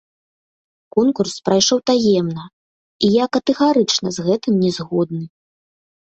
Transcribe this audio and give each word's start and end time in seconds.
Конкурс 0.95 1.35
прайшоў 1.49 1.79
таемна, 1.89 2.43
і 3.07 3.13
я 3.17 3.25
катэгарычна 3.39 4.07
з 4.19 4.27
гэтым 4.31 4.53
не 4.65 4.71
згодны. 4.81 5.23